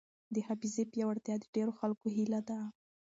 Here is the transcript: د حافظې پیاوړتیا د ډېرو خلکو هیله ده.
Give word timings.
د 0.33 0.35
حافظې 0.47 0.83
پیاوړتیا 0.91 1.35
د 1.39 1.45
ډېرو 1.55 1.71
خلکو 1.79 2.05
هیله 2.15 2.39
ده. 2.49 2.59